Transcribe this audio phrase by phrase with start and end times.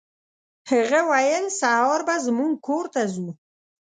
[0.71, 3.27] هغه ویل سهار به زموږ کور ته ځو.